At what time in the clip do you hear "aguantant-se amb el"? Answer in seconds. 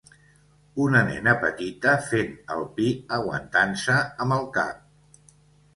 3.19-4.53